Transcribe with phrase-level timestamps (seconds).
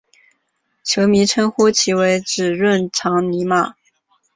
[0.83, 3.75] 球迷称呼其为孖润肠尼马。